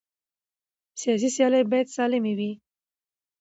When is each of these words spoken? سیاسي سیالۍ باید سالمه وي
سیاسي 1.01 1.29
سیالۍ 1.35 1.61
باید 1.71 1.87
سالمه 1.95 2.33
وي 2.37 2.51